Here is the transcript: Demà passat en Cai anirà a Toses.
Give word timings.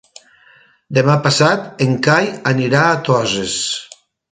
Demà 0.97 1.17
passat 1.27 1.85
en 1.87 1.93
Cai 2.09 2.31
anirà 2.55 2.83
a 2.89 2.99
Toses. 3.11 3.57